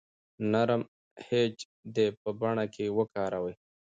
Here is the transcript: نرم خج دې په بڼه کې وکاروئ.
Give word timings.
نرم 0.51 0.81
خج 1.23 1.55
دې 1.95 2.07
په 2.21 2.29
بڼه 2.39 2.65
کې 2.73 2.85
وکاروئ. 2.97 3.53